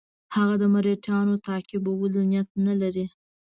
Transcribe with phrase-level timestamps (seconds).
[0.35, 3.05] هغه د مرهټیانو تعقیبولو نیت نه لري.